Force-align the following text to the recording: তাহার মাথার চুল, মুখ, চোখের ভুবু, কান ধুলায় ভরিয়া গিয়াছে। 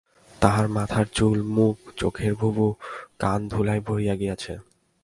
তাহার 0.41 0.67
মাথার 0.67 1.05
চুল, 1.13 1.37
মুখ, 1.43 1.75
চোখের 1.97 2.33
ভুবু, 2.35 2.67
কান 3.19 3.39
ধুলায় 3.49 3.81
ভরিয়া 3.81 4.15
গিয়াছে। 4.15 4.53